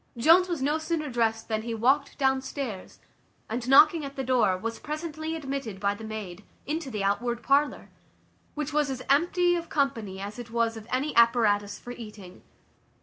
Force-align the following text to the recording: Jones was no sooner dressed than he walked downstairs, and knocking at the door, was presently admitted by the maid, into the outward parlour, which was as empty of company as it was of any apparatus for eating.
Jones 0.17 0.49
was 0.49 0.63
no 0.63 0.79
sooner 0.79 1.11
dressed 1.11 1.47
than 1.47 1.61
he 1.61 1.75
walked 1.75 2.17
downstairs, 2.17 2.97
and 3.47 3.69
knocking 3.69 4.03
at 4.03 4.15
the 4.15 4.23
door, 4.23 4.57
was 4.57 4.79
presently 4.79 5.35
admitted 5.35 5.79
by 5.79 5.93
the 5.93 6.03
maid, 6.03 6.43
into 6.65 6.89
the 6.89 7.03
outward 7.03 7.43
parlour, 7.43 7.91
which 8.55 8.73
was 8.73 8.89
as 8.89 9.03
empty 9.11 9.55
of 9.55 9.69
company 9.69 10.19
as 10.19 10.39
it 10.39 10.49
was 10.49 10.75
of 10.75 10.87
any 10.91 11.15
apparatus 11.15 11.77
for 11.77 11.91
eating. 11.91 12.41